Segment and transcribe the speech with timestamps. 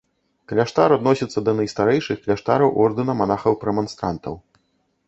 [0.51, 4.35] Кляштар адносіцца да найстарэйшых кляштараў ордэна манахаў-прэманстрантаў.